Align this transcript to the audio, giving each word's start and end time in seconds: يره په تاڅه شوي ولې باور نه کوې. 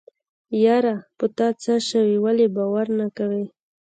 يره 0.63 0.95
په 1.17 1.25
تاڅه 1.37 1.73
شوي 1.89 2.17
ولې 2.23 2.47
باور 2.55 2.87
نه 2.99 3.07
کوې. 3.17 3.45